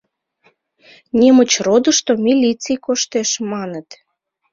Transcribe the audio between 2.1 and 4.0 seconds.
милиций коштеш, маныт.